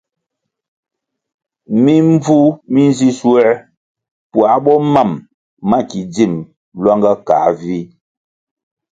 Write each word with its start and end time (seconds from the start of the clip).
Mimbvu 1.83 2.37
mi 2.71 2.81
nzi 2.89 3.09
schuer 3.17 3.49
puáh 4.31 4.57
bo 4.63 4.73
mam 4.93 5.11
ma 5.69 5.77
ki 5.89 6.01
dzim 6.13 6.33
luanga 6.81 7.13
kăh 7.27 7.47
vih. 7.59 7.87